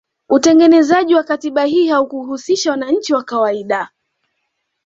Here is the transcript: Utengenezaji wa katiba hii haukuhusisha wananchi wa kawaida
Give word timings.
Utengenezaji 0.29 1.15
wa 1.15 1.23
katiba 1.23 1.63
hii 1.63 1.87
haukuhusisha 1.87 2.71
wananchi 2.71 3.13
wa 3.13 3.23
kawaida 3.23 3.89